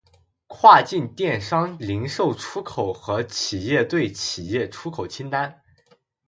[0.47, 5.61] 跨境电商零售出口和企业对企业出口清单